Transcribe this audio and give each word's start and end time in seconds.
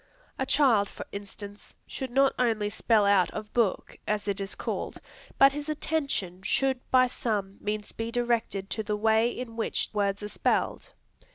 A 0.39 0.47
child, 0.47 0.89
for 0.89 1.05
instance, 1.11 1.75
should 1.85 2.09
not 2.09 2.33
only 2.39 2.71
"spell 2.71 3.05
out 3.05 3.29
of 3.35 3.53
book," 3.53 3.99
as 4.07 4.27
it 4.27 4.41
is 4.41 4.55
called, 4.55 4.99
but 5.37 5.51
his 5.51 5.69
attention 5.69 6.41
should 6.41 6.79
by 6.89 7.05
some 7.05 7.59
means 7.61 7.91
be 7.91 8.09
directed 8.11 8.71
to 8.71 8.81
the 8.81 8.97
way 8.97 9.29
in 9.29 9.55
which 9.55 9.89
words 9.93 10.23
are 10.23 10.27
spelled. 10.27 10.93